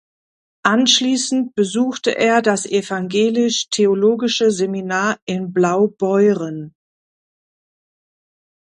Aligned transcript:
Anschließend 0.65 1.53
besuchte 1.53 2.17
er 2.17 2.41
das 2.41 2.65
evangelisch-theologische 2.65 4.49
Seminar 4.49 5.19
in 5.25 5.53
Blaubeuren. 5.53 6.73